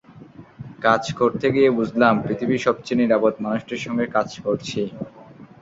[0.81, 4.81] কাজ করতে গিয়ে বুঝলাম, পৃথিবীর সবচেয়ে নিরাপদ মানুষটির সঙ্গে কাজ করছি।